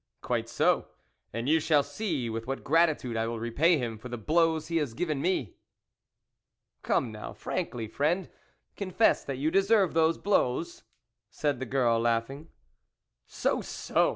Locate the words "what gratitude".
2.47-3.15